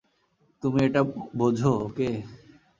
[0.63, 1.01] তুমি এটা
[1.37, 2.09] বোঝো, ওকে?